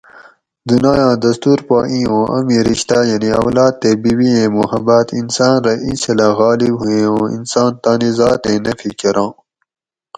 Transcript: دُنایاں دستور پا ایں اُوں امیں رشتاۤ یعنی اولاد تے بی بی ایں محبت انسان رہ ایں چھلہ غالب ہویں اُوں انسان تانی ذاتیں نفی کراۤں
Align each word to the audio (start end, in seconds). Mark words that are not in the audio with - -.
دُنایاں 0.67 1.13
دستور 1.23 1.59
پا 1.67 1.77
ایں 1.91 2.05
اُوں 2.09 2.25
امیں 2.35 2.63
رشتاۤ 2.69 3.03
یعنی 3.09 3.29
اولاد 3.41 3.73
تے 3.81 3.89
بی 4.01 4.11
بی 4.17 4.29
ایں 4.37 4.49
محبت 4.57 5.07
انسان 5.21 5.55
رہ 5.65 5.73
ایں 5.83 5.95
چھلہ 6.01 6.27
غالب 6.37 6.73
ہویں 6.81 7.05
اُوں 7.09 7.25
انسان 7.37 7.71
تانی 7.83 8.09
ذاتیں 8.19 8.59
نفی 8.65 8.91
کراۤں 8.99 9.31